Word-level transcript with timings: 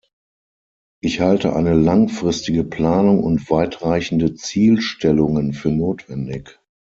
Ich 0.99 1.19
halte 1.19 1.55
eine 1.55 1.75
langfristige 1.75 2.63
Planung 2.63 3.23
und 3.23 3.51
weitreichende 3.51 4.33
Zielstellungen 4.33 5.53
für 5.53 5.69
notwendig. 5.69 6.59